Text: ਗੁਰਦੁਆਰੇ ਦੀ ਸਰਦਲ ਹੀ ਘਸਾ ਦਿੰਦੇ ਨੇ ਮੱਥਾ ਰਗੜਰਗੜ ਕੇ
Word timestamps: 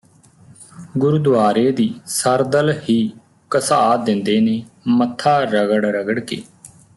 ਗੁਰਦੁਆਰੇ 0.97 1.71
ਦੀ 1.71 1.93
ਸਰਦਲ 2.05 2.71
ਹੀ 2.89 2.95
ਘਸਾ 3.51 3.95
ਦਿੰਦੇ 3.97 4.39
ਨੇ 4.41 4.61
ਮੱਥਾ 4.87 5.37
ਰਗੜਰਗੜ 5.43 6.19
ਕੇ 6.19 6.41